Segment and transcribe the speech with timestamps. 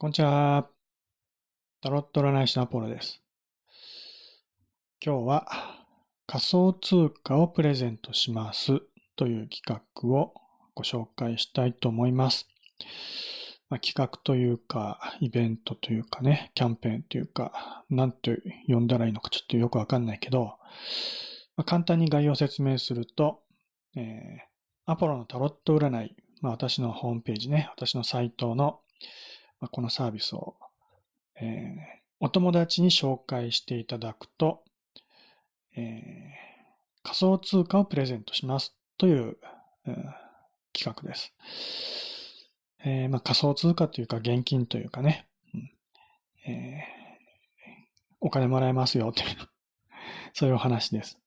[0.00, 0.68] こんにちは。
[1.82, 3.20] タロット占い師のアポロです。
[5.04, 5.48] 今日は
[6.24, 8.80] 仮想通貨をプレゼントします
[9.16, 10.34] という企画を
[10.76, 12.46] ご紹介したいと思います。
[13.68, 18.30] まあ、企画というか、イベントというかね、キャンペーンというか、なんと
[18.68, 20.58] 呼んだらいいのかちょっとよくわかんないけど、
[21.56, 23.42] まあ、簡単に概要を説明すると、
[23.96, 28.78] えー、アポロのタロット占い、まあ、私のホームページね、私のサイトの、
[29.66, 30.56] このサービスを、
[31.40, 31.78] えー、
[32.20, 34.62] お友達に紹介していただくと、
[35.76, 39.36] えー、仮想通貨をプレゼントしますという、
[39.86, 39.94] えー、
[40.72, 41.32] 企画です。
[42.84, 45.70] えーまあ、仮想通貨というか現金というかね、うん
[46.52, 49.36] えー、お金もらえますよという
[50.32, 51.18] そういうお話です。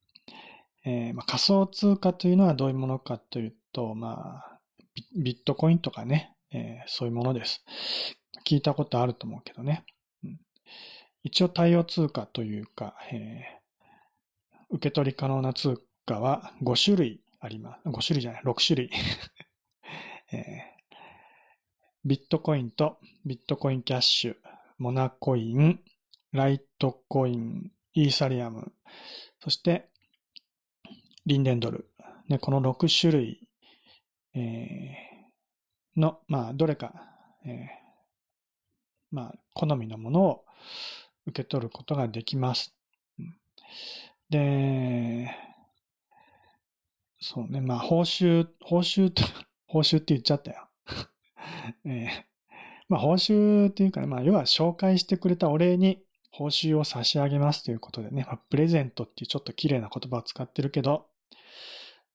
[0.83, 4.59] えーまあ、仮想通貨というのはどういうものかというと、まあ、
[5.15, 7.63] ビットコインとかね、え、そういうものです。
[8.45, 9.85] 聞いたことあると思うけどね。
[10.23, 10.39] うん、
[11.23, 17.89] 一応対応通貨というか、えー、受け取り可能な通貨は5種類あります。
[17.89, 18.91] 5種類じゃない、6種類。
[20.33, 20.41] えー、
[22.05, 24.35] ビットコインとビットコインキャッシュ、
[24.77, 25.83] モナコイン、
[26.31, 28.73] ライトコイン、イーサリアム、
[29.39, 29.89] そして
[31.25, 31.89] リンデンドル。
[32.27, 33.47] ね、この6種類、
[34.33, 36.93] えー、の、まあ、どれか、
[37.45, 37.80] えー
[39.11, 40.45] まあ、好みのものを
[41.27, 42.73] 受け取ることができます。
[44.29, 45.29] で、
[47.19, 49.23] そうね、まあ、報酬、報酬と、
[49.67, 50.67] 報酬って言っちゃったよ。
[51.85, 52.07] えー、
[52.89, 61.07] まあ、報酬っていうかね、まあ、要は紹介してくれたお礼に報酬を差し上げますということでね、まあ、プレゼントっていうちょっと綺麗な言葉を使ってるけど、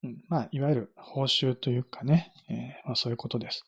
[0.03, 3.65] うん、まあ、いわゆる報酬というかね、えー、まあ、そういうことです。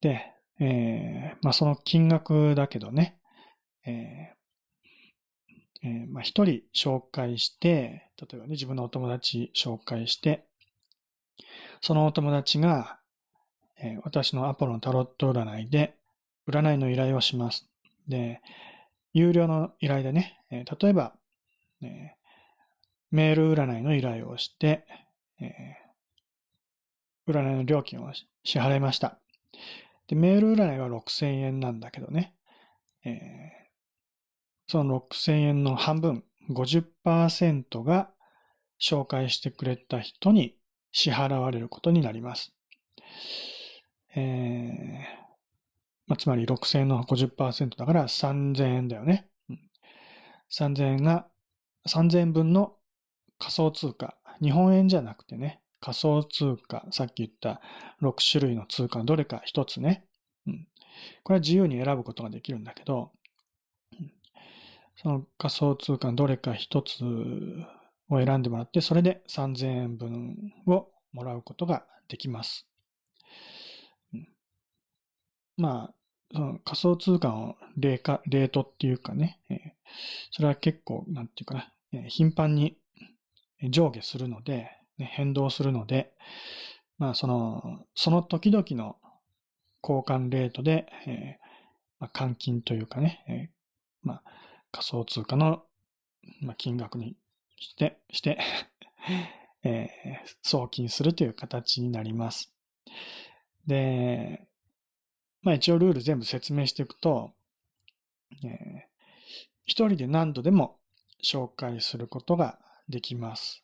[0.00, 0.31] で、
[0.64, 3.18] えー、まあその金額だけどね、
[3.84, 10.44] えーえー、まあ一人紹介して、例えばね、自分のお友達紹介して、
[11.80, 13.00] そのお友達が、
[13.82, 15.96] えー、私のアポロのタロット占いで、
[16.48, 17.68] 占いの依頼をします。
[18.06, 18.40] で、
[19.12, 21.12] 有料の依頼でね、えー、例えば、
[21.82, 21.90] えー、
[23.10, 24.86] メール占いの依頼をして、
[25.40, 28.12] えー、占いの料金を
[28.44, 29.21] 支払いました。
[30.12, 32.34] で、メール占いは6000円なんだけどね、
[33.02, 38.10] えー、その6000円の半分、50%が
[38.78, 40.58] 紹介してくれた人に
[40.92, 42.52] 支払われることになります。
[44.14, 45.22] えー
[46.06, 49.30] まあ、つまり6000円の50%だから3000円だよね。
[49.48, 49.60] うん、
[50.50, 51.26] 3000円が、
[51.88, 52.76] 3000円分の
[53.38, 54.18] 仮想通貨。
[54.42, 57.60] 日本円じゃなくてね、仮想通貨、さっき言った
[58.00, 60.06] 6種類の通貨のどれか一つね。
[60.46, 60.68] うん。
[61.24, 63.10] これは自由に選ぶことができるんだけど、
[64.96, 67.04] その仮想通貨のどれか一つ
[68.08, 72.68] を選んでもらって、それで3000円分をもらうことができます。
[74.14, 74.28] うん、
[75.56, 75.94] まあ、
[76.32, 79.58] その仮想通貨のレートっていうかね、えー、
[80.30, 82.78] それは結構、なんていうかな、えー、頻繁に
[83.68, 86.12] 上下するので、ね、変動するので、
[86.98, 88.96] まあ、その、その時々の
[89.82, 91.42] 交換レートで、えー
[91.98, 94.22] まあ、換金というかね、えーまあ、
[94.70, 95.64] 仮想通貨の、
[96.40, 97.16] まあ、金額に
[97.58, 98.38] して、して
[99.64, 102.52] えー、送金するという形になります。
[103.66, 104.46] で、
[105.42, 107.32] まあ一応ルール全部説明していくと、
[108.44, 108.80] えー、
[109.64, 110.78] 一人で何度でも
[111.22, 113.61] 紹介することができます。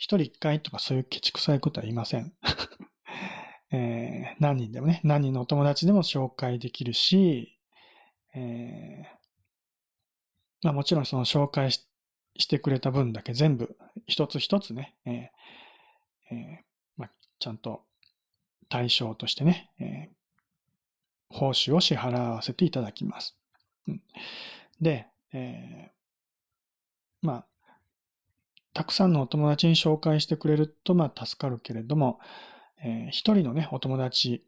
[0.00, 2.32] 一人一回とかそういうケチくさいことは言いません。
[3.70, 7.60] えー、何人でもね、何人のお友達でも紹介できるし、
[8.34, 9.06] えー、
[10.62, 11.86] まあもちろんその紹介し
[12.38, 16.64] してくれた分だけ全部一つ一つね、えーえー、
[16.96, 17.84] まあ、ちゃんと
[18.68, 23.36] 対象としてね、えー、報酬を支払わせていただきます。
[23.88, 24.02] うん、
[24.80, 27.46] で、えー、まあ、
[28.80, 32.18] たくさんのお友達に紹介してくれると、まあ、助かるけれども、
[32.82, 34.42] えー、一人のね、お友達、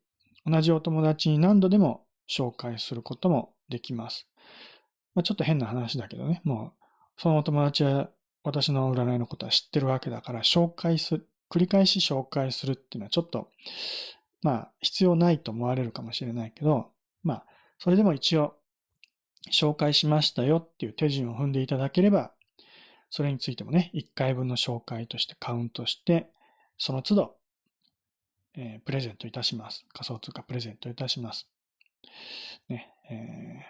[0.47, 4.27] 同じお友達に何度でも紹介することもできます。
[5.15, 6.83] まあ、ちょっと変な話だけどね、もう、
[7.19, 8.09] そのお友達は
[8.43, 13.51] 私の占いのことは知ってるわけだから、紹介する、繰り返し紹介するっていうのはちょっと、
[14.41, 16.87] まあ、必要ないと思われるかもしれないけど、
[17.23, 17.47] まあ、
[17.79, 18.57] それでも一応、
[19.53, 22.33] 紹介しましたよっていう手順を踏んでいただければ、
[23.13, 26.31] それについてもね、1回分の紹介としてカウントして、
[26.79, 27.37] その都度、
[28.55, 29.85] えー、プレゼントいたします。
[29.93, 31.47] 仮想通貨プレゼントいたします。
[32.71, 33.67] ね、え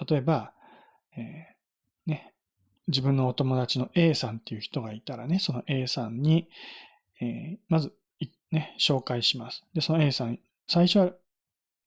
[0.00, 0.52] ー、例えば、
[1.16, 2.34] えー、ね、
[2.86, 6.48] 自分のお友達の A さんっていう人がいたらね、その A さんに、
[7.20, 7.92] えー、まず、
[8.52, 9.64] ね、紹介します。
[9.74, 10.38] で、その A さん、
[10.68, 11.10] 最初は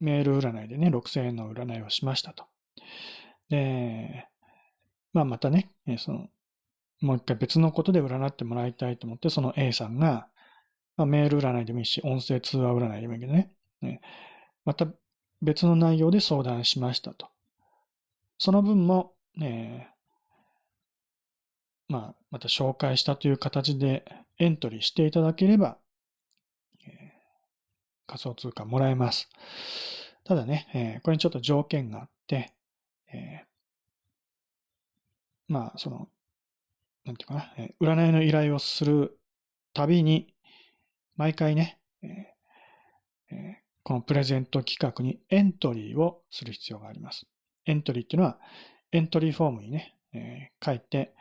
[0.01, 2.43] メール占いでね、6000円の占いをしましたと。
[3.47, 4.27] で、
[5.13, 6.27] まあまたね、その、
[7.05, 10.27] もう一回別のことで占ってもらいたいと思って、その A さんが、
[10.97, 14.01] まあ、メール占いでもいいし、音声通話占いでもいいけどね、ね
[14.65, 14.87] また
[15.41, 17.27] 別の内容で相談しましたと。
[18.39, 19.93] その分も、ね、
[21.87, 24.03] まあ、また紹介したという形で
[24.39, 25.77] エントリーしていただければ、
[26.87, 26.91] えー、
[28.07, 29.29] 仮想通貨もらえます。
[30.23, 32.53] ただね、えー、これにちょっと条件があって、
[33.13, 36.09] えー、まあ、その、
[37.05, 39.17] なんていうかな、えー、占いの依頼をする
[39.73, 40.33] たびに、
[41.15, 47.27] 毎回ね、えーえー、このプレゼント企画にエントリーをする必要があります。
[47.65, 48.39] エントリーっていうのは、
[48.91, 51.13] エントリーフォームにね、えー、書いて、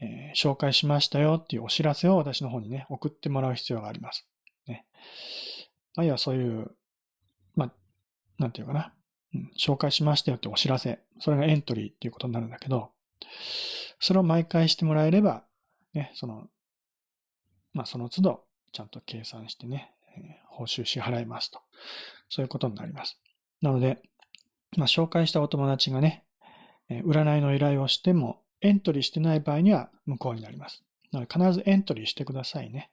[0.00, 4.26] え、紹介しましたよっていうお知らせを私の方にね、送ってもらう必要があります。
[4.66, 4.86] ね。
[5.96, 6.70] まあ、要はそういう、
[7.56, 7.72] まあ、
[8.38, 8.94] なんていうかな、
[9.34, 11.00] うん、紹介しましたよってお知らせ。
[11.18, 12.92] それがエントリーっていうことになるんだけど、
[14.00, 15.44] それを毎回してもらえれば、
[15.94, 16.48] ね、その、
[17.72, 21.60] まあ、その都度、ちゃんと計算してね、え、報酬支払いますと。
[22.28, 23.18] そういうことになります。
[23.60, 24.02] なので、
[24.76, 26.24] まあ、紹介したお友達がね、
[26.88, 30.82] え、占いの依頼をしても、エントリーしてない場合には無効になります。
[31.12, 32.90] なので必ずエントリーしてくださいね。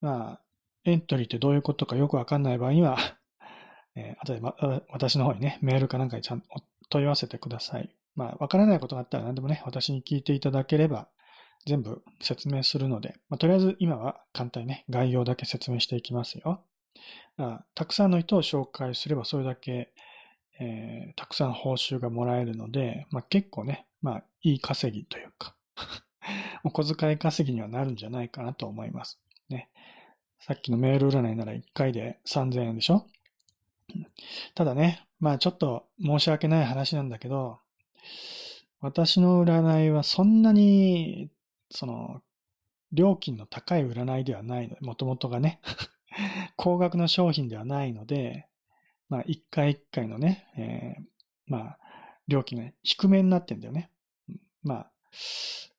[0.00, 0.40] まあ、
[0.84, 2.98] エントリーってどういうことかよくわかんない場合には、
[3.94, 4.54] えー、後で、ま、
[4.90, 6.48] 私の方にね、メールかなんかにちゃんと
[6.90, 7.90] 問い合わせてください。
[8.18, 11.06] まあ、わからないことがあったら何でもね、私に聞いていただければ、
[11.66, 16.64] 全部説明するので、まあ、とりあえず今は簡単にね、概要だけ説明していきますよ。
[17.76, 19.92] たくさんの人を紹介すればそれだけ、
[20.58, 25.54] えー、たくさん報酬がもらえるので、まあ、結構ね、まあ、いい稼ぎというか
[26.64, 29.20] お小遣い稼ぎにはなるんじゃないかなと思います。
[29.48, 29.70] ね。
[30.40, 33.06] さっきのメール占いなら1回で3000円でしょ？
[34.56, 37.60] ただね、まあちょっと申し訳ない話なんだけど、
[38.80, 41.30] 私の占いはそんなに、
[41.70, 42.22] その、
[42.92, 45.60] 料金の高い占いではないので、もともとがね
[46.56, 48.48] 高額の商品ではないので、
[49.08, 51.04] まあ一回一回のね、えー、
[51.46, 51.78] まあ
[52.28, 53.90] 料金が低めになってんだよね。
[54.62, 54.92] まあ、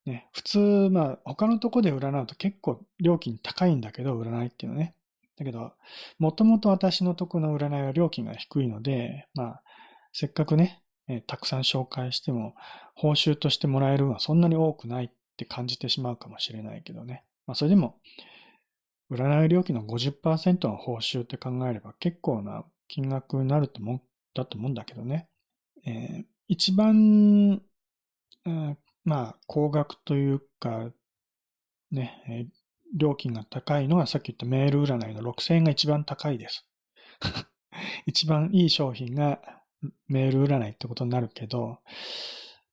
[0.06, 4.96] ね、普通、まあ、他のとこで占うと結構料金高いんだけど、占いっていうのね。
[5.38, 5.74] だけど、
[6.18, 9.64] もともと私のとこの占いは料金が低いので、まあ、
[10.12, 12.56] せっかくね、えたくさん紹介しても、
[12.96, 17.26] 報酬としてもらえるのはそんなに多くないって感じてしまうかもしれないけどね。
[17.48, 18.00] まあ、それでも、
[19.12, 24.02] 占い料金の50%の報酬って考えれば結構な金額になると思
[24.36, 25.28] だと思うんだけどね。
[25.86, 27.62] えー、一番、
[28.46, 30.92] うん、まあ、高額というか、
[31.92, 32.48] ね、えー、
[32.94, 36.68] 料金が高いのがさっき言ったメール占いの6000円が一番高いです。
[38.06, 39.59] 一番いい商品が
[40.08, 41.80] メール占いってことになるけど、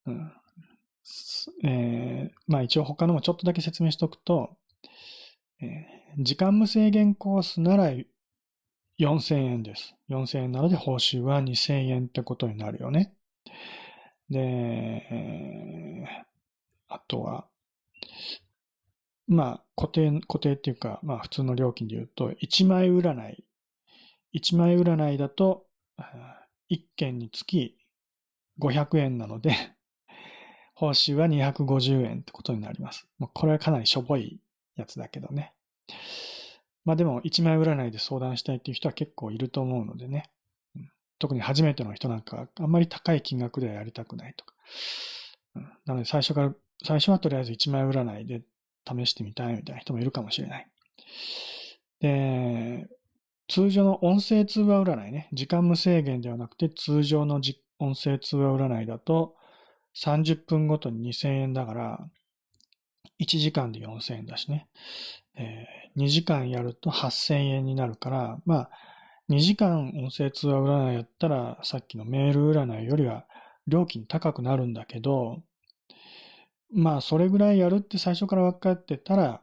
[0.07, 0.33] うん
[1.65, 4.57] えー、まあ一応他のもちょっとだけ説明しておくと、
[5.61, 7.93] えー、時間無制限コースなら
[8.99, 9.95] 4000円です。
[10.09, 13.15] 4000円なので報酬は2000円ってことになるよね。
[14.31, 16.25] で、えー、
[16.89, 17.47] あとは、
[19.29, 23.45] まあ、固定、固定っていうか、まあ普通の料金で言うと、1枚占い。
[24.35, 25.67] 1枚占いだと、
[26.71, 27.77] 1件につき
[28.61, 29.55] 500円なので、
[30.75, 33.09] 報酬は250円ってことになります。
[33.33, 34.41] これはかなりしょぼい
[34.77, 35.55] やつだけどね。
[36.85, 40.31] まあでも、1枚占いで相談したいっていう人は結構いると思うのでね。
[41.19, 44.55] 特に初めての人なんかは、あんまり高い金額ではやりたくないとか。
[45.87, 46.55] なので最初から、
[46.85, 48.43] 最初はとりあえず1枚占いで
[48.87, 50.71] 試してみたいみたいな人もいるかもしれない。
[52.01, 52.89] で、
[53.49, 57.41] 通常の音声通話占いね、時間無制限ではなくて通常の
[57.79, 59.37] 音声通話占いだと
[59.97, 62.09] 30分ごとに2000円だから、
[63.21, 64.69] 1時間で4000円だしね。
[65.37, 68.71] えー、2時間やると8000円になるから、まあ、
[69.31, 73.27] 2時間音声通話占いやったら、さっきのメール占いよりは
[73.67, 75.43] 料金高くなるんだけど、
[76.73, 79.43] まあ、それぐらいやるって最初から分かってたら、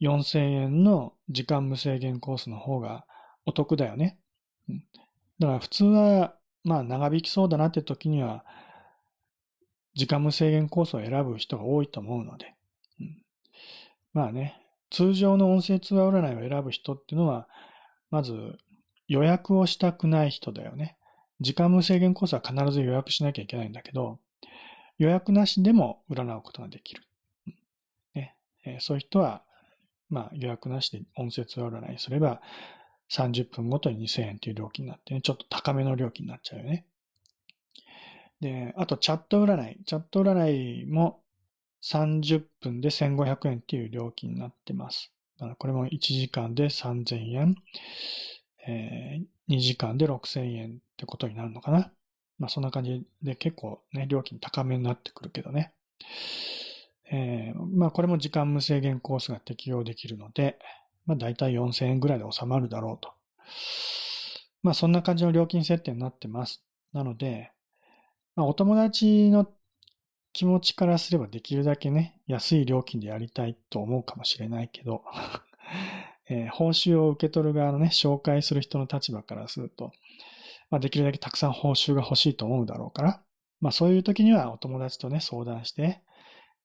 [0.00, 3.06] 4000円の時間無制限コースの方が
[3.44, 4.18] お得だよね。
[5.38, 8.44] だから普通は、まあ長引きそうだなって時には、
[9.94, 12.54] 時間無制限コースを選ぶ人が多いと思うので。
[14.12, 17.48] まあね、通常の音声通話占いを選ぶ人っていうのは、
[18.10, 18.58] まず
[19.08, 20.96] 予約をしたくない人だよね。
[21.40, 24.20] 時間無制限コースは必ず予約しなきゃいけないんだけど、
[24.98, 27.02] 予約なしでも占うことができる。
[28.14, 28.34] ね、
[28.80, 29.44] そういう人は、
[30.10, 32.40] まあ予約なしで音声通話占いすれば、
[33.10, 36.86] 30分ごとに2000円という料金になってね、ちょっと高めの料金になっちゃうよね。
[38.40, 39.78] で、あとチャット占い。
[39.84, 41.22] チャット占いも
[41.82, 45.12] 30分で1500円っていう料金になってます。
[45.38, 47.56] だからこれも1時間で3000円、
[48.66, 51.92] えー、2時間で6000円ってことになるのかな。
[52.38, 55.72] まあそんな感じで結構ね、料金高めになってくるけどね。
[57.10, 60.58] えー、まあこれも時間無制限コースが適用できるので、
[61.06, 63.12] まあ大体4000円ぐらいで収まるだろうと。
[64.62, 66.62] まあそんな感じの料金設定になってます。
[66.92, 67.52] なので、
[68.34, 69.48] まあお友達の
[70.32, 75.02] 気持ちからすればできるだけね、安い料金でやりたいと思うかもしれないけど、
[76.28, 79.92] えー、報酬を受け取る側のね、紹介する人の立場からすると、
[80.70, 83.22] まあ、できるだけたくさん報酬が欲しいと思うだろうから、
[83.60, 86.02] まあそういう時にはお友達とね、相談して、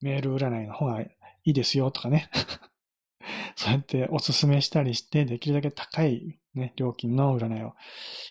[0.02, 1.12] メール占いの方がい
[1.44, 2.30] いですよとかね。
[3.56, 7.76] そうやってお勧めしたりして、できるだけ高いね、料金の占いを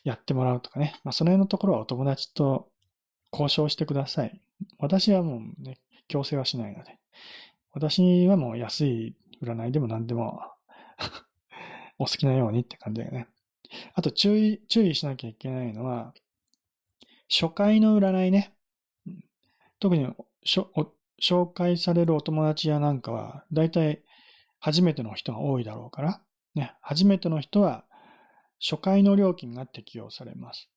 [0.05, 0.95] やってもらうとかね。
[1.05, 2.71] まあその辺のところはお友達と
[3.33, 4.41] 交渉してください。
[4.79, 6.99] 私はもうね、強制はしないので。
[7.73, 10.41] 私はもう安い占いでも何でも
[11.99, 13.29] お好きなようにって感じだよね。
[13.95, 16.13] あと注意、注意しなきゃいけないのは、
[17.29, 18.53] 初回の占いね。
[19.79, 20.07] 特に
[21.21, 24.03] 紹介されるお友達やなんかは、だいたい
[24.59, 26.21] 初めての人が多いだろうから、
[26.55, 27.85] ね、初めての人は
[28.61, 30.69] 初回の料金が適用されます。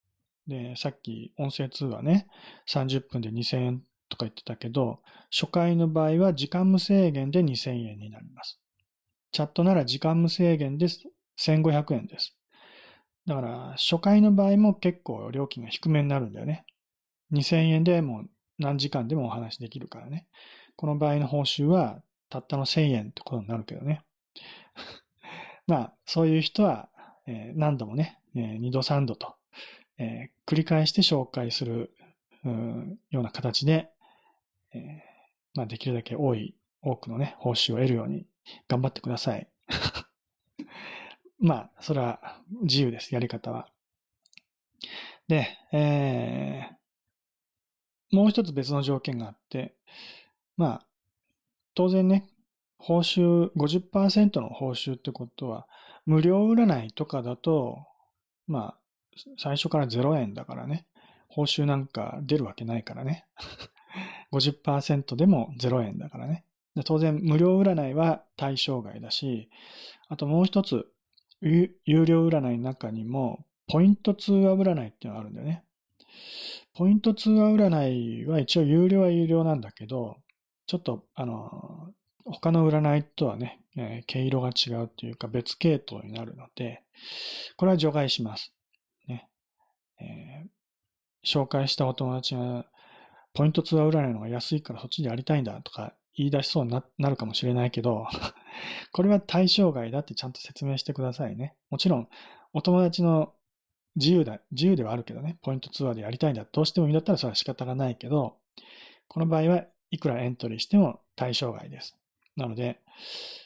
[0.48, 2.28] で、さっき音声通話ね、
[2.68, 5.00] 30分で2000円とか言ってたけど、
[5.32, 8.60] 初回の場合は時間無制限で2000円になります。
[9.32, 10.88] チャットなら時間無制限で
[11.38, 12.38] 1500円です。
[13.26, 16.66] だから、初回の場合も結構料金が低めになるんだよね。
[17.32, 20.28] 2000円でもう何時間でもお話できるからね。
[20.76, 24.02] この場合の報酬はたったの1000円ってことになるけどね。
[25.68, 26.90] まあ、そういう人は、
[27.26, 29.36] えー、何度もね、えー、2度3度と
[29.98, 31.92] えー、繰り返して紹介する
[32.46, 33.90] うんような形で、
[34.74, 34.82] えー、
[35.56, 38.26] まあ、できるだけ多い、多くのね、報酬を得るように
[38.68, 39.48] 頑張ってください。
[41.40, 43.70] まあ、それは自由です、やり方は。
[45.28, 46.76] で、えー、
[48.14, 49.74] もう一つ別の条件があって、
[50.56, 50.86] まあ、
[51.74, 52.30] 当然ね、
[52.78, 55.68] 報酬、50%の報酬ってことは、
[56.06, 57.80] 無料占いとかだと、
[58.46, 58.80] まあ、
[59.38, 60.86] 最初から0円だからね。
[61.28, 63.26] 報酬なんか出るわけないからね。
[64.32, 66.46] 50%でも0円だからね。
[66.86, 69.50] 当然、無料占いは対象外だし、
[70.08, 70.86] あともう一つ、
[71.42, 75.64] 有料占いの中にも、ポイント通話占いっていうのがあるんだよね。
[76.76, 80.18] ポイント通話占いは一応有料は有料なんだけど、
[80.66, 81.94] ちょっと、あの、
[82.26, 86.82] 他の占いとはね、えー、毛色が違うっていうか別系統になるので、
[87.58, 88.54] これは除外します。
[89.08, 89.28] ね
[90.00, 92.66] えー、紹介したお友達が、
[93.34, 98.08] ポイントツアー占いの方が安いからそっちでやりたいんだとか言い出しそうになるかもしれないけど、
[98.94, 101.56] これは対象外だってちゃんと説明してくださいね。
[101.70, 102.08] もちろん、
[102.54, 103.34] お友達の
[103.96, 108.38] 自由だ、自由ではあるけどね、ポイントツアーでやりたいんだ、どうしてもいいんだったらそれは仕方がないけど、
[109.08, 111.96] この場合はいくらエントリーしても対象外です。
[112.36, 112.82] なので、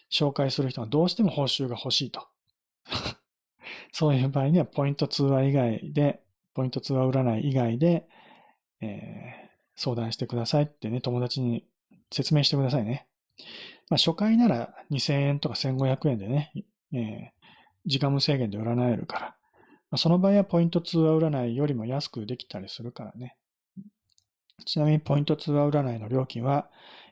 [0.10, 2.28] 紹介する人がどうしても報酬が欲しいと。
[3.92, 6.22] そういう場合にはポイント通話以外で
[6.54, 8.08] ポイント通話占い以外で、
[8.82, 11.66] えー、相談してくださいってね、友達に
[12.12, 13.08] 説明してくださいね。
[13.90, 16.52] まあ、初回なら2000円とか1500円でね、
[16.94, 17.30] えー、
[17.86, 19.36] 時間無制限で占えるから、
[19.96, 23.38] その場合はポイント通話占いよりも安くできたりするからね。
[24.66, 26.70] ちなみにポイント通話占いの料金は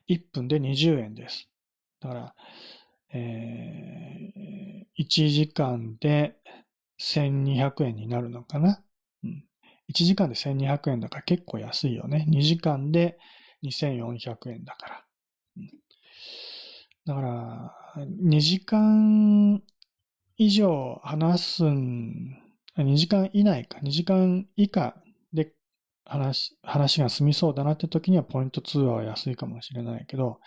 [0.09, 1.49] 1分で20円です。
[2.01, 2.35] だから、
[3.13, 6.35] えー、1時間で
[6.99, 8.83] 1200円になるのかな？
[9.23, 9.45] うん。
[9.89, 12.25] 1時間で1200円だから結構安いよね。
[12.29, 13.17] 2時間で
[13.63, 15.05] 2400円だから。
[17.05, 19.61] だから、2時間
[20.37, 22.44] 以上話すん、
[22.77, 24.95] 2時間以内か、2時間以下
[25.33, 25.53] で
[26.05, 30.39] 話、話が済みそうだなって時にはポイント通話は安いかもしれないけど、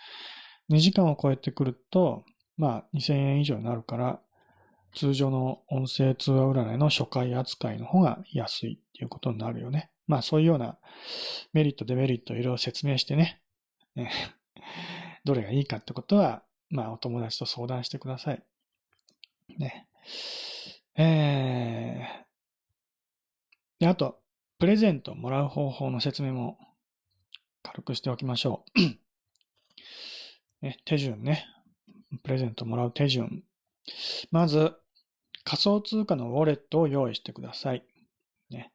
[0.69, 2.23] 2時間を超えてくると、
[2.57, 4.21] まあ2000円以上になるから、
[4.93, 9.91] 通常の音声通話占いの初回扱いの方が安いっていうことになるよね。
[10.07, 10.77] まあそういうような
[11.53, 13.41] メリット、デメリットいろいろ説明してね、
[13.95, 14.11] ね
[15.25, 18.43] どれがいいかってことは、まあお友達と相談してください。
[19.57, 19.87] ね。
[21.01, 24.19] えー、で、あと、
[24.59, 26.57] プレゼントをもらう方法の説明も
[27.63, 28.65] 軽くしておきましょ
[30.61, 30.65] う。
[30.65, 31.45] ね、手順ね。
[32.21, 33.45] プレゼントをもらう手順。
[34.29, 34.75] まず、
[35.45, 37.85] 仮想通貨のウォレットを用意してください。
[38.49, 38.73] ね、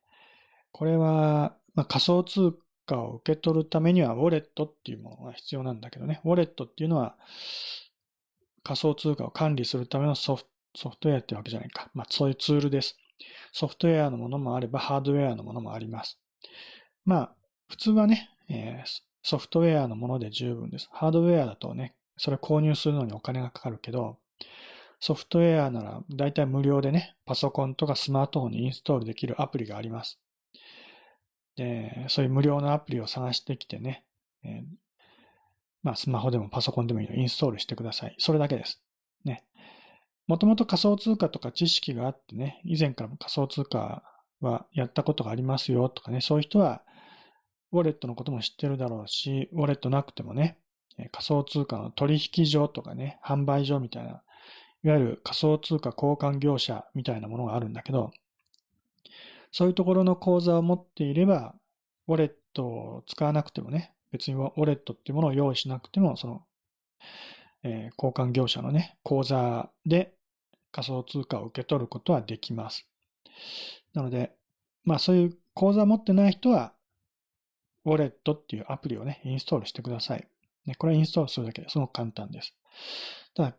[0.72, 2.54] これは、まあ、仮想通
[2.86, 6.22] 貨を受け取るためには、ウォレットっていうものが必要なんだけどね。
[6.24, 7.18] ウォレットっていうのは、
[8.62, 11.90] 仮想通貨を管理するためのソフソフトウェアってわけじゃないか。
[11.94, 12.96] まあ、そういうツールです。
[13.52, 16.18] ソフトウェアのものもあれば、ハードウェアのものもあります。
[17.04, 17.36] まあ、
[17.68, 20.88] 普通はね、えー、ソフトウェアのもので十分です。
[20.92, 24.18] ハードウェアだとね、それ購入するのにお金がかかるけど、
[25.00, 30.18] ソフトウェアなら大体無料でね、パソコンとかスマートフォンにインストールできるアプリがあります。
[31.56, 34.04] で、そういう無料のアプリを探してきてね、
[34.44, 34.64] えー、
[35.82, 38.14] まあスマホでもパソコンでもいいのインストールしてください。
[38.18, 38.82] それだけです。
[40.26, 44.02] もともと仮想通貨とか知識があってね、以前からも仮想通貨
[44.40, 46.82] はやったことがありますよとかね、そういう人は、
[47.72, 50.58] ウォレットのことも知ってるだろうし、ウォレットなくてもね、
[51.10, 54.22] 仮想通貨の取引所とかね、販売所みたいな、
[54.84, 58.12] いわゆる仮想通貨交換業者みたいなものがあるんだけど、
[59.50, 61.54] そういうところの口座を持っていれば、
[62.06, 66.42] ウォレットを使わなくてもね、別にウォレットっていうものを用意しなくても、その、
[67.64, 70.14] え、交換業者のね、口座で
[70.70, 72.86] 仮想通貨を受け取ることはできます。
[73.94, 74.36] なので、
[74.84, 76.74] まあそういう口座持ってない人は、
[77.84, 80.26] ウォレットっていうアプリをね、インストールしてください。
[80.66, 82.54] ね、これインストールするだけですごく簡単です。
[83.34, 83.56] ただ、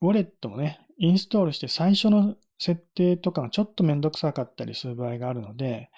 [0.00, 5.90] ウォレットもね、インストールして最初の設定とかがちょっとめんどくさかったりする場合があるので、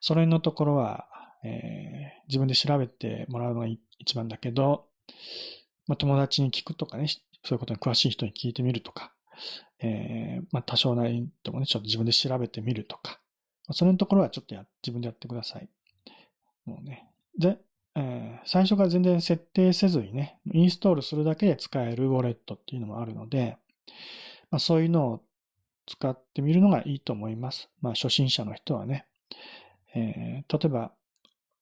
[0.00, 1.06] それのところは、
[1.44, 3.66] えー、自分で調べてもらうのが
[3.98, 4.86] 一番だけど、
[5.86, 7.18] まあ、友達に聞くとかね、そ
[7.50, 9.12] ういうことに詳しい人に聞いてみるとか、
[9.80, 13.20] えー、まあ、多少なりともね、ちょっと自分で調べてみるとか、
[13.66, 15.68] まあそれのところはちょっとや、自分でやってください。
[16.64, 17.08] もうね。
[17.38, 17.58] で、
[17.94, 23.56] えー、最初から全然設定せずにね、インストールするだけで使えるウォレットっていうのもあるので、
[24.50, 25.22] まあ、そういうのを
[25.86, 27.70] 使ってみるのがいいと思います。
[27.80, 29.06] まあ、初心者の人はね。
[29.94, 30.92] えー、例えば、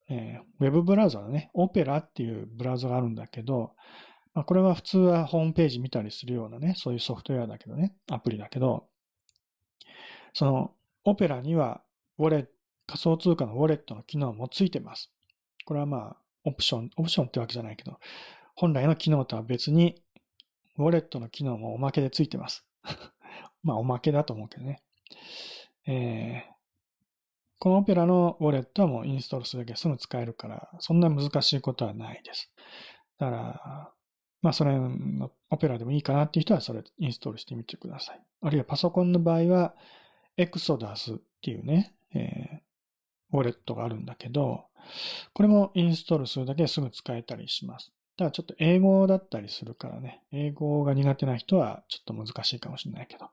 [0.08, 3.72] えー、ウェブブラウザのね、オペラっていうブラウザがあるんだけど、
[4.34, 8.88] まあ、これは普通はホームページ見たりするようなね、そういうソフトウェアだけどね、アプリだけど、
[10.32, 10.72] その
[11.04, 11.82] オペラには
[12.18, 12.48] ウォレ
[12.86, 15.10] 仮想通貨のウォレットの機能もついてます。
[15.64, 17.98] これはまあ、オプション、オプションってわけじゃないけど、
[18.54, 20.02] 本来の機能とは別に、
[20.76, 22.66] ウォレットの機能もおまけでついてます。
[23.62, 24.82] まあ、おまけだと思うけどね。
[25.86, 26.54] えー、
[27.58, 32.52] このオペラのウォレットはもうインストールするだけすぐ使えるから、そんな難しいことはないです。
[33.18, 33.93] だから、
[34.44, 38.20] まあ、それのオペラでもいいかなっていう人はそれインストールしてみてください。
[38.42, 39.74] あるいはパソコンの場合は、
[40.36, 44.66] エクソダスっていうね、えー、ウォレットがあるんだけど、
[45.32, 47.90] これもインストールするだけですぐ使えたりします。
[48.18, 53.30] ただちょっと英語だったりするからね、英語が苦手な人はちょっと難しいかもしれないけど、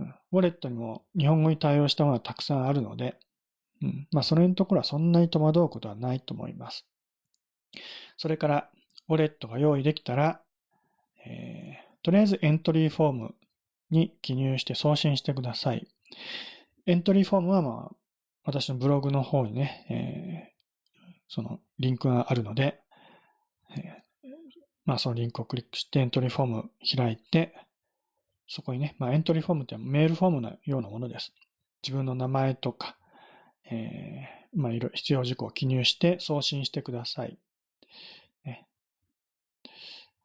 [0.00, 3.20] うん、ウォレットにも日本語に対応したものがたくさんあるので、
[3.82, 6.86] うん、まあそれのところはそんなに戸惑うことはないと思います。
[8.16, 8.70] それから、
[9.12, 10.40] ウォレットが用意できたら、
[11.26, 13.34] えー、とりあえずエントリーフォーム
[13.90, 15.86] に記入して送信してください。
[16.86, 17.96] エントリーフォームは、まあ、
[18.44, 22.80] 私のブログの方にね、えー、そのリンクがあるので、
[23.76, 24.30] えー、
[24.86, 27.54] まあ、そのリンクをクリックしてエントリーフォーム開いて、
[28.48, 31.34] そこにね、まあ、エントリーフォームってメールフォームのようなものです。
[31.82, 32.96] 自分の名前とか、
[33.70, 37.38] えー、まあ、いろ必要事項を記入して送信してください。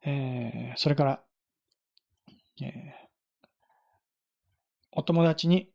[0.08, 1.20] えー、それから、
[2.62, 2.70] えー、
[4.92, 5.68] お友達に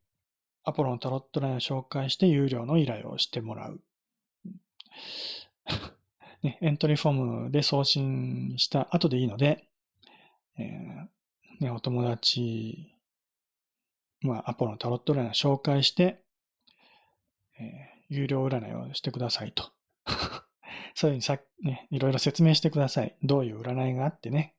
[0.64, 3.82] アポロのタロットラインを紹介して有料の依頼をしてもらう。
[6.42, 7.14] ね、エントリーフォー
[7.46, 9.70] ムで送信した後でいいので、
[10.58, 12.98] えーね、お友達、
[14.22, 16.22] まあ、アポロのタロットラインを紹介して、
[17.60, 19.72] えー、有料占いをしてくださいと。
[20.96, 23.16] そういうふうにさ、ね、いろいろ説明してください。
[23.24, 24.56] どういう占いがあってね、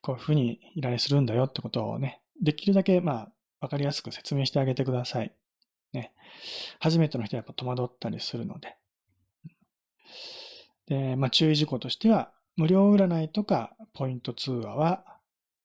[0.00, 5.34] こういうふうに依頼するんだよってことをね、できるだけ、まあ、わかりやすく説明してあげてください。
[5.92, 6.12] ね。
[6.80, 8.76] 初めての人はやっぱ戸惑ったりするので。
[10.86, 15.04] で、まあ、注意事項としては、無料占いとかポイント通話は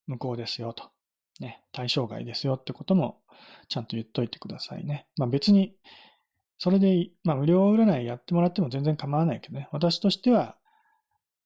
[0.06, 0.92] 無効ですよと。
[1.40, 3.20] ね、対象外ですよってことも
[3.68, 5.08] ちゃんと言っといてくださいね。
[5.18, 5.76] まあ別に
[6.58, 9.68] それで、まあ、無料占いやってもらっても全然構わないけどね。
[9.72, 10.58] 私としては、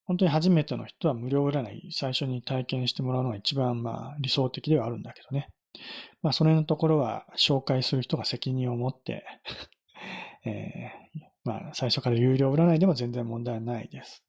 [0.06, 5.50] 本当に初めての人は無料占い最初に体験してもらうのが一番まあ理想的ではあるんだけどね。
[6.22, 9.26] まあそれのところは紹介する人が責任を持って
[10.46, 14.22] えーまあ、最初から有料占いでも全然問題はないです。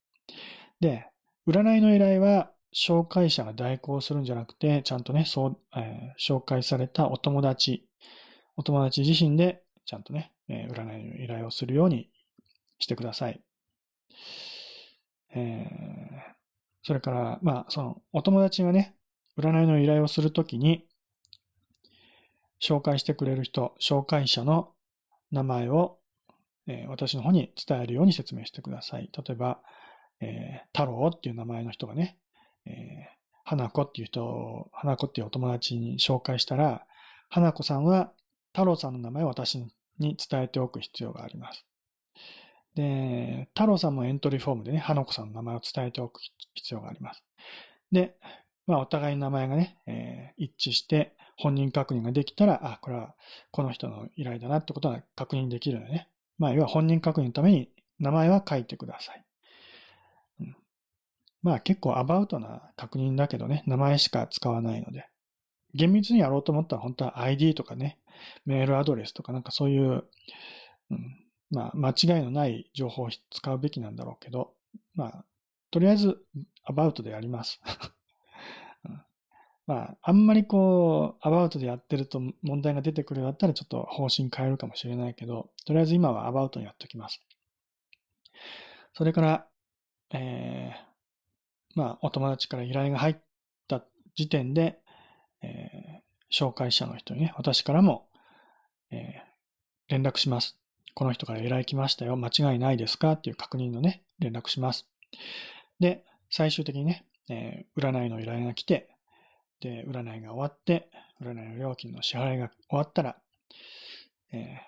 [0.81, 1.07] で、
[1.49, 7.89] 占いの依頼は、紹介者が代行するんじゃなくて、ちゃんとね、そう、えー、紹介されたお友達、
[8.57, 12.11] お友達自身で、ちゃんとね、えー、占いの依頼をするように
[12.79, 13.41] してください。
[15.35, 15.67] えー、
[16.83, 18.95] それから、まあ、その、お友達がね、
[19.39, 20.87] 占いの依頼をするときに、
[22.61, 24.75] 紹介してくれる人、紹介者の
[25.33, 25.97] 名前を、
[26.67, 29.11] えー、私の方に伝えるように説明してください。
[29.17, 29.63] 例えば、
[30.21, 32.19] えー、太郎っていう名前の人がね、
[32.67, 32.75] えー、
[33.45, 36.85] 花子っていう人を花子っていうお友達に紹介したら、
[37.31, 38.13] 花子さんは
[38.53, 41.65] 太郎さんの名前を私にに伝えておく必要があります。
[42.75, 46.21] で、太郎さんもエントリーフォームでね、花子さんの名前を伝えておく
[46.55, 47.25] 必要があります。
[47.91, 48.17] で、
[48.67, 53.15] まあ、お互いの名前がね、えー、一致して本人確認ができたら、あ、これは
[53.51, 56.09] この人の依頼だなってことが確認できるのね。
[56.39, 59.25] まあ、要は本人確認のために名前は書いてください。
[60.41, 60.57] うん、
[61.43, 65.09] まあ、結構アバウトな確認だけどね、名前しか使わないので。
[65.75, 67.99] 厳密にやろうと思ったら本当は ID とかね、
[68.47, 70.05] メールアドレスとかなんかそういう、
[70.91, 71.17] うん、
[71.51, 74.53] まあ、間違いのない情報を使うべきなんだろうけど、
[74.95, 75.25] まあ、
[75.71, 76.19] とりあえず、
[76.65, 77.61] アバウトでやります。
[79.67, 87.23] まあ、あんまりこう、アバウトでやってると問題が出てくるようだったらちょっと方針変えるかもしれないけど、とりあえず今はアバウトにやっておきます。
[88.95, 89.47] それから、
[90.11, 90.89] えー、
[91.75, 93.17] まあ、お友達から依頼が入っ
[93.69, 94.81] た時点で、
[95.43, 98.09] えー、紹介者の人にね、私からも、
[98.91, 100.59] えー、連絡します。
[100.95, 102.17] この人から依頼来ましたよ。
[102.17, 103.13] 間違いないですか？
[103.13, 104.89] っていう確認のね、連絡します。
[105.79, 108.89] で、最終的にね、えー、占いの依頼が来て、
[109.61, 113.17] で、占いが終わって、占いの料金の支払いが終わったら、
[114.33, 114.61] え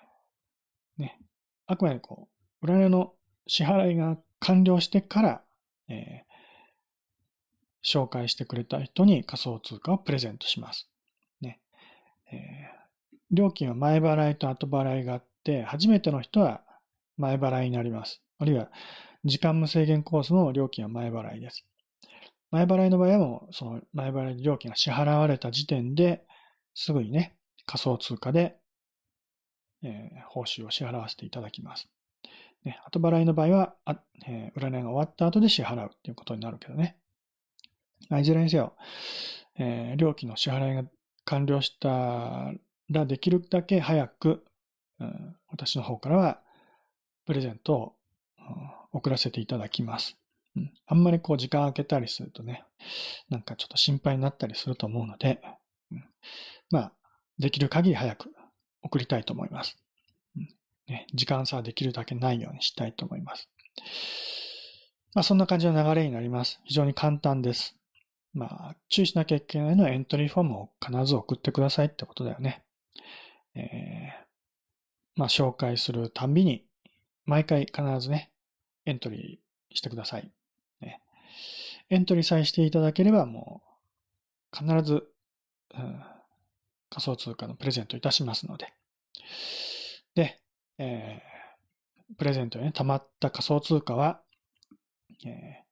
[0.99, 1.19] ー、ね、
[1.67, 2.29] あくまでこ
[2.61, 3.13] う、占いの
[3.47, 5.43] 支払いが完了してから、
[5.89, 6.30] えー、
[7.83, 10.89] 紹介してくれた人に仮想通貨をプレゼントします。
[11.41, 11.59] ね。
[12.31, 16.61] えー、料金は前払いと後払いがあって、初めての人は
[17.17, 18.21] 前払いになります。
[18.39, 18.69] あるいは、
[19.23, 21.65] 時間無制限コースの料金は前払いです。
[22.51, 26.25] 前払いの場合はもう、その前払い料金が支払われた時点で、
[26.73, 28.57] すぐにね、仮想通貨で、
[29.83, 31.89] えー、報酬を支払わせていただきます。
[32.63, 36.97] ね、後払いの場合は、あえー、占いが終わった後で支払うっていうことになるけどね。
[38.19, 38.73] いずれにせよ、
[39.57, 40.83] えー、料金の支払いが
[41.25, 42.51] 完了した
[42.89, 44.43] らできるだけ早く、
[44.99, 46.39] うん、私の方からは
[47.25, 47.93] プレゼントを、
[48.39, 50.17] うん、送らせていただきます。
[50.55, 52.65] うん、あんまりこう時間空けたりするとね、
[53.29, 55.41] なんかちょっと心配になったりすると思うので、
[55.91, 56.03] うん、
[56.69, 56.91] まあ、
[57.39, 58.33] できる限り早く
[58.81, 59.77] 送りたいと思います。
[60.35, 60.49] うん
[60.87, 63.49] ね、時間差はできるだけないようにしたいと思います。
[65.13, 66.59] まあ、そんな感じの流れになります。
[66.65, 67.75] 非常に簡単です。
[68.33, 72.63] まあ、注意しなきゃいけないのはエントリーフォームを必ず送ってくださいってことだよね。
[73.55, 76.65] えー、まあ、紹介するたんびに、
[77.25, 78.31] 毎回必ずね、
[78.85, 80.31] エントリーしてください。
[80.79, 81.01] ね、
[81.89, 83.61] エントリーさえしていただければも
[84.53, 85.03] う必ず、
[85.75, 86.03] うん、
[86.89, 88.73] 仮想通貨のプレゼントいたしますので。
[90.15, 90.39] で、
[90.77, 94.21] えー、プレゼントに、ね、溜まった仮想通貨は、
[95.25, 95.63] え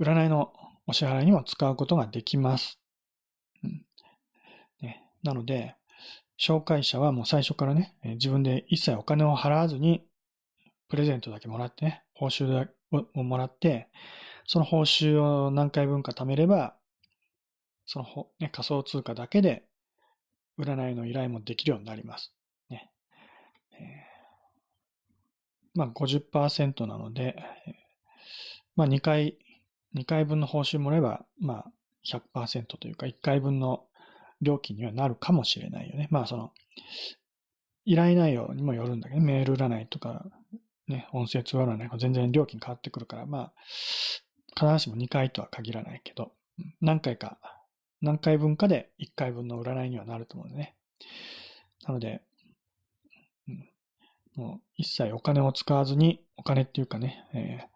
[0.00, 0.52] ー、占いの
[0.86, 2.80] お支払いにも使うことができます。
[3.64, 3.84] うん
[4.82, 5.74] ね、なので、
[6.38, 10.04] 紹介者はもう最初からね、自分で一切お金を払わずに、
[10.88, 12.68] プレゼントだけもらってね、報酬
[13.14, 13.88] をもらって、
[14.46, 16.76] その報酬を何回分か貯めれば、
[17.86, 19.64] その、ね、仮想通貨だけで
[20.58, 22.32] 占いの依頼もできるようになります。
[22.68, 22.90] ね
[23.72, 27.36] えー、まあ50%なので、
[28.74, 29.38] まあ2回、
[29.96, 31.72] 2回分の報酬もらえば、まあ
[32.06, 33.84] 100%というか1回分の
[34.40, 36.08] 料金にはなるかもしれないよね。
[36.10, 36.52] まあその、
[37.84, 40.24] 依頼内容にもよるんだけど、メール占いとか、
[40.88, 43.52] ね、音声通話占いが全然料金変わってくるから、まあ、
[44.58, 46.32] 必ずしも2回とは限らないけど、
[46.80, 47.38] 何回か、
[48.00, 50.76] 何回分かで1回分の占いにはなると思うんでね。
[51.84, 52.22] なので、
[53.48, 53.70] うん、
[54.34, 57.70] もう一切お金を使わずに、お金っていうかね、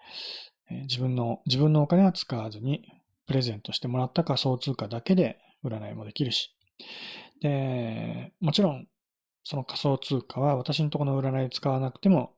[0.71, 2.85] 自分の、自分のお金は使わずに、
[3.27, 6.55] プレゼントしてもらった仮想通貨だけで占いもできるし。
[7.41, 8.87] で、もちろん、
[9.45, 12.35] その仮想通貨は私のところの占い使わなくても、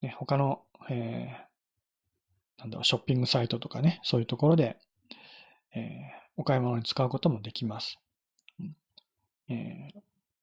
[0.00, 4.78] ね、他の、えー、なんだろ、ショッピングサイトとかね、そういうところで、
[5.74, 5.82] えー、
[6.36, 7.98] お買い物に使うこともできます。
[9.48, 10.00] えー、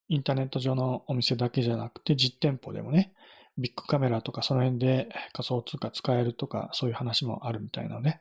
[0.09, 3.13] インターネット上のお店だけじゃなくて、実店舗でもね、
[3.59, 8.19] ビッグカメラとかその辺で仮想通貨使えるとか、そういう話もあるみたいなので、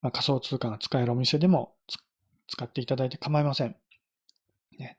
[0.00, 1.74] まあ、仮想通貨が使えるお店でも
[2.46, 3.76] 使っていただいて構いません。
[4.78, 4.96] ね。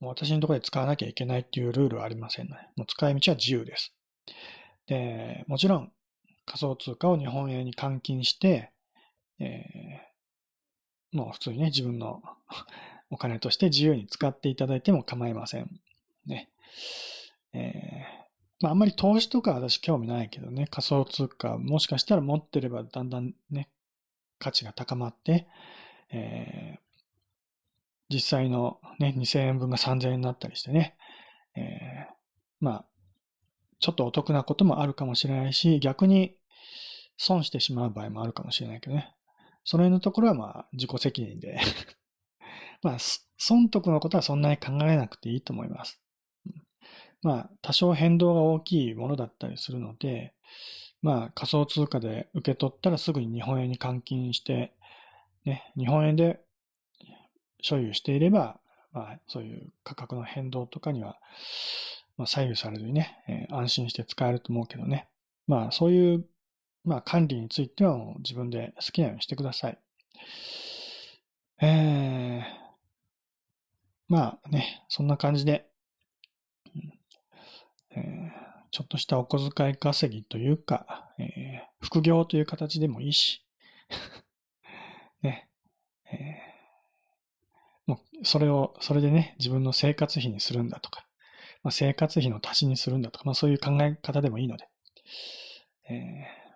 [0.00, 3.92] もう私のところで使わなきゃいけないっていうルールはありませんの、で、もう使い道は自由です。
[4.86, 5.92] で、もちろん
[6.46, 8.70] 仮想通貨を日本円に換金して、
[9.38, 12.22] えー、もう普通にね、自分の
[13.10, 15.80] お金として自由に使っていただいても構いません。
[16.26, 16.48] ね。
[17.52, 18.17] えー、
[18.60, 23.70] まああんまり投資とか私興味ないけどね、仮想通貨もしかしたら持ってればだんだんね、
[24.38, 25.46] 価値が高まって、
[26.10, 30.96] えー、実際のね、2000円分が3000円になったりしてね、
[31.54, 32.14] えー、
[32.60, 32.84] まあ、
[33.80, 36.36] ちょっとお得なこともあるかもしれないし、逆に
[37.16, 39.14] 損してしまう場合もあるかもしれないけどね。
[39.64, 41.60] その辺のところはまあ自己責任で
[42.82, 42.96] まあ、
[43.36, 46.00] 損得のことはそんなに考えなくていいと思います。
[47.22, 50.34] まあ、多少変動が大きいものだったりするので、
[51.02, 54.74] まあ、仮想通貨で受け取ったらすぐに日本円に換金して、
[55.44, 56.40] ね、日本円で
[57.60, 58.60] 所有していれば、
[58.92, 61.18] まあ、そういう価格の変動とかには、
[62.16, 65.08] まあ、左右されずにね、えー、安心して使えると思うけどね。
[65.46, 66.24] まあ、そういう、
[66.84, 69.78] まあ、管理についてはもう自分で好きなようにしてください。
[71.60, 72.58] えー、
[74.08, 75.67] まあね、そんな感じで、
[77.90, 78.30] えー、
[78.70, 83.44] ちょっとしたお小遣い稼ぎというか、えー、副業という形でもいいし、
[85.22, 85.48] ね、
[86.12, 91.06] えー、もうそれを、それでね、自分の生活費にするんだとか、
[91.62, 94.68] まあ、生活費の足しにするんだとか、まあ、そういう考え方でもいいので、
[95.90, 96.48] えー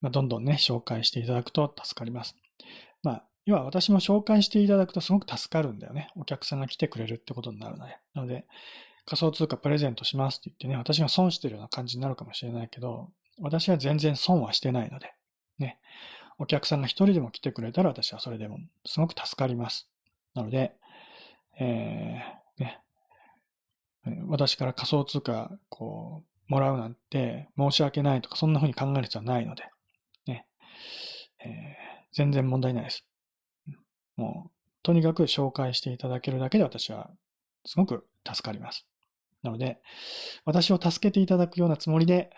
[0.00, 2.36] まあ、どんどんね、紹介していただくと助かります。
[3.02, 6.10] まあ、要は私も紹介していただくとすごく助かるんだよね。
[6.16, 7.96] お客さんが来てくれるってことになるので。
[8.14, 8.46] なので、
[9.08, 13.08] 仮想通貨プレゼントしますって言ってね、私が損してるような感じになるかもしれないけど、
[13.40, 15.14] 私は全然損はしてないので、
[15.58, 15.78] ね。
[16.38, 19.88] お客さんが一人でも来てくれたら私はそれでもすごく助かります。
[20.34, 20.74] なので、
[21.58, 22.82] えー、ね。
[24.26, 29.64] 私から仮想通貨、こう、もらうなんて申し訳ないとか、そんな風に考える必要はないので、
[30.26, 30.46] ね。
[31.40, 31.48] えー、
[32.12, 33.06] 全然問題ないです。
[34.16, 34.50] もう、
[34.82, 37.10] とにかく紹介していただけるだけで私は
[37.64, 38.86] すごく助かります。
[39.42, 39.80] なので、
[40.44, 42.30] 私を助けていただくようなつもりで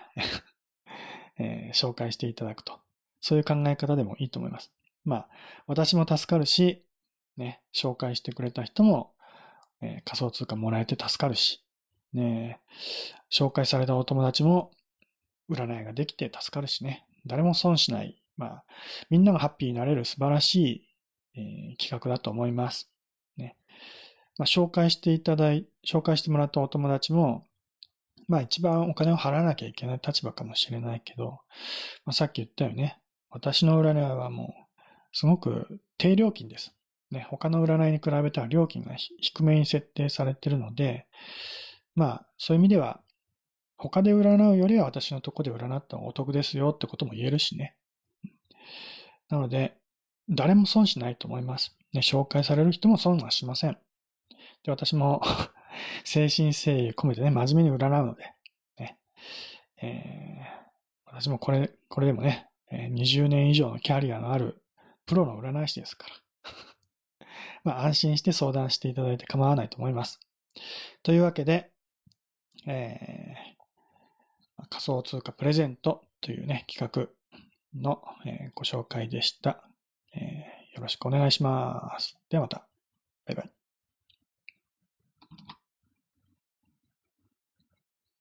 [1.38, 2.80] えー、紹介していただくと。
[3.20, 4.72] そういう考え方でもいいと思います。
[5.04, 5.28] まあ、
[5.66, 6.84] 私も助かるし、
[7.36, 9.14] ね、紹介してくれた人も、
[9.80, 11.64] えー、仮想通貨もらえて助かるし、
[12.12, 12.60] ね、
[13.30, 14.72] 紹介されたお友達も
[15.50, 18.64] 占いができて助かるしね、誰も損しない、まあ、
[19.10, 20.54] みんながハッピーになれる素晴らし
[21.34, 22.90] い、えー、企画だと思います。
[24.40, 27.46] まあ、紹介していただい、紹介してもらったお友達も、
[28.26, 31.40] まあ一番お金を払わなきゃいけない立場かもしれないけど、
[32.06, 32.98] まあ、さっき言ったよね。
[33.28, 34.78] 私の占いはもう、
[35.12, 36.74] すごく低料金です。
[37.10, 41.06] ね、他の占いに比べたら料金が低めに設定されているので、
[41.94, 43.02] まあ、そういう意味では、
[43.76, 47.76] 他で占うよりは私のとこで占った方がお得ですよってことも言えるしね。
[49.28, 49.76] なので、
[50.30, 51.76] 誰も損しないと思います。
[51.92, 53.76] ね、紹介される人も損はしません。
[54.62, 55.22] で、私も
[56.04, 58.34] 精神誠意込めてね、真面目に占うので、
[58.78, 58.98] ね、
[59.82, 64.62] えー、私もこれ、これでもね、20年以上のキャリアのある
[65.06, 66.14] プロの占い師ですから。
[67.64, 70.20] まあ、安心して相談していただいて構わないと思います。
[71.02, 71.70] というわけで、
[72.66, 77.08] えー、仮想通貨プレゼントというね、企画
[77.74, 79.64] の、えー、ご紹介でした、
[80.14, 80.60] えー。
[80.74, 82.18] よろしくお願いします。
[82.28, 82.66] ではまた。
[83.26, 83.59] バイバイ。